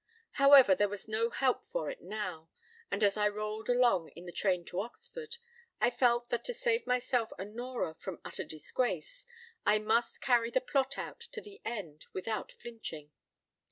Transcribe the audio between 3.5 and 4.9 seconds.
along in the train to